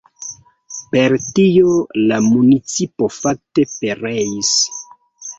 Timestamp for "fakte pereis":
3.17-4.51